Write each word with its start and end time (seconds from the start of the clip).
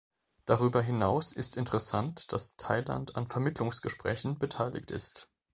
Darüber 0.45 0.81
hinaus 0.81 1.31
ist 1.31 1.57
interessant, 1.57 2.31
dass 2.33 2.55
Thailand 2.55 3.15
an 3.17 3.27
Vermittlungsgesprächen 3.29 4.39
beteiligt 4.39 4.89
ist. 4.89 5.29